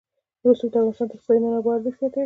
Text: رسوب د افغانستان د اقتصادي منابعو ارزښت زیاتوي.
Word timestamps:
رسوب 0.45 0.69
د 0.73 0.75
افغانستان 0.77 1.07
د 1.09 1.11
اقتصادي 1.15 1.39
منابعو 1.43 1.75
ارزښت 1.77 1.97
زیاتوي. 1.99 2.19